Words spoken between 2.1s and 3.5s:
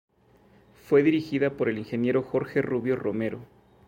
Jorge Rubio Romero.